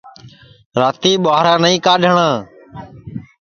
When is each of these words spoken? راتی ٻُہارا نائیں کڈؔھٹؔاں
راتی 0.79 1.11
ٻُہارا 1.23 1.53
نائیں 1.61 1.81
کڈؔھٹؔاں 1.85 2.35